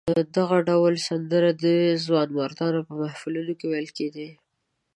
دغه 0.37 0.57
ډول 0.69 0.93
سندرې 1.07 1.51
د 1.63 1.65
ځوانمردانو 2.05 2.79
په 2.87 2.93
محفلونو 3.01 3.53
کې 3.59 3.65
ویل 3.67 3.89
کېدې. 3.97 4.29